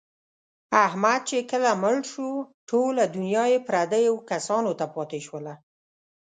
[0.85, 2.29] احمد چې کله مړ شو،
[2.69, 5.53] ټوله دنیا یې پردیو کسانو ته پاتې شوله.